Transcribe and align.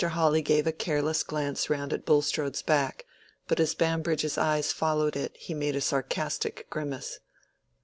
Hawley 0.03 0.41
gave 0.41 0.65
a 0.65 0.71
careless 0.71 1.21
glance 1.21 1.69
round 1.69 1.93
at 1.93 2.07
Bulstrode's 2.07 2.63
back, 2.63 3.05
but 3.47 3.59
as 3.59 3.75
Bambridge's 3.75 4.35
eyes 4.35 4.73
followed 4.73 5.15
it 5.15 5.37
he 5.37 5.53
made 5.53 5.75
a 5.75 5.79
sarcastic 5.79 6.65
grimace. 6.71 7.19